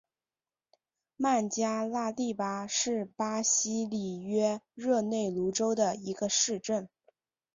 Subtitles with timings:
[1.15, 6.89] 曼加拉蒂巴是巴西里约热内卢州的一个市镇。